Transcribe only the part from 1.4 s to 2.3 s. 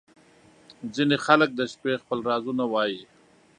د شپې خپل